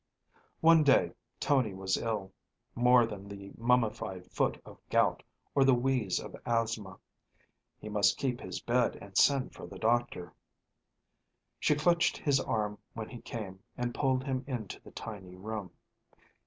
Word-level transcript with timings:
One 0.61 0.83
day 0.83 1.11
Tony 1.39 1.75
was 1.75 1.95
ill, 1.95 2.33
more 2.73 3.05
than 3.05 3.27
the 3.27 3.51
mummied 3.55 4.25
foot 4.31 4.59
of 4.65 4.79
gout, 4.89 5.21
or 5.53 5.63
the 5.63 5.75
wheeze 5.75 6.19
of 6.19 6.35
asthma; 6.43 6.97
he 7.77 7.87
must 7.87 8.17
keep 8.17 8.41
his 8.41 8.59
bed 8.61 8.95
and 8.95 9.15
send 9.15 9.53
for 9.53 9.67
the 9.67 9.77
doctor. 9.77 10.33
She 11.59 11.75
clutched 11.75 12.17
his 12.17 12.39
arm 12.39 12.79
when 12.95 13.09
he 13.09 13.21
came, 13.21 13.59
and 13.77 13.93
pulled 13.93 14.23
him 14.23 14.43
into 14.47 14.79
the 14.81 14.89
tiny 14.89 15.35
room. 15.35 15.69